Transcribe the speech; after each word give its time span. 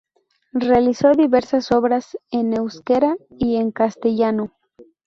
Realizó 0.55 1.11
diversas 1.11 1.71
obras 1.71 2.17
en 2.31 2.55
euskera 2.55 3.17
y 3.37 3.57
en 3.57 3.69
castellano. 3.69 4.51